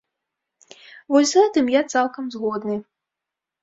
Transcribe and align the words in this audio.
Вось 1.17 1.31
з 1.35 1.41
гэтым 1.41 1.71
я 1.79 1.87
цалкам 1.97 2.25
згодны. 2.39 2.85